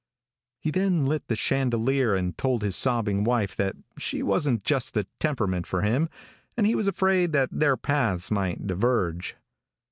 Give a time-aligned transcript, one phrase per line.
[0.59, 5.05] He then lit the chandelier and told his sobbing wife that she wasn't just the
[5.19, 6.09] temperament for him
[6.57, 9.35] and he was afraid that their paths might diverge.